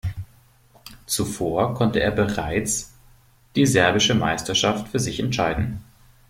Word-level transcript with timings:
Zuvor 1.05 1.75
konnte 1.75 1.99
er 1.99 2.09
bereits 2.09 2.95
die 3.55 3.67
Serbische 3.67 4.15
Meisterschaft 4.15 4.87
für 4.87 4.97
sich 4.97 5.19
entscheiden. 5.19 5.83